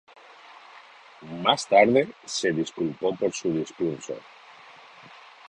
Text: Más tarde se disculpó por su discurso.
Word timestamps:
Más 1.43 1.67
tarde 1.67 2.11
se 2.25 2.51
disculpó 2.53 3.15
por 3.15 3.31
su 3.31 3.53
discurso. 3.53 4.15